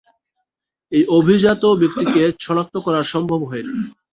[0.91, 3.75] এই অভিজাত ব্যক্তিকে শনাক্ত করা সম্ভব হয়নি।